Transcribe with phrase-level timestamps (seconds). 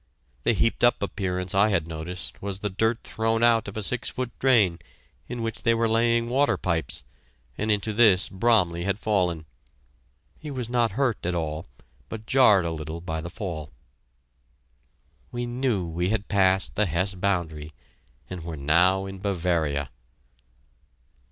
[0.41, 4.09] The heaped up appearance I had noticed was the dirt thrown out of a six
[4.09, 4.79] foot drain,
[5.27, 7.03] in which they were laying water pipes,
[7.55, 9.45] and into this Bromley had fallen.
[10.39, 11.67] He was not hurt at all,
[12.09, 13.69] but jarred a little by the fall.
[15.31, 17.71] We knew we had passed the Hesse boundary,
[18.27, 19.91] and were now in Bavaria.